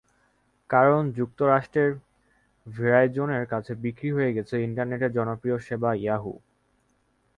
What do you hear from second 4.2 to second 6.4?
গেছে ইন্টারনেটের জনপ্রিয় সেবা ইয়াহু।